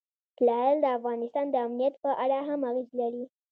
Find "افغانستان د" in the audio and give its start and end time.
0.97-1.55